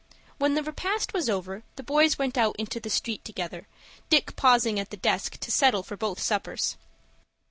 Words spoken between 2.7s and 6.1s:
the street together, Dick pausing at the desk to settle for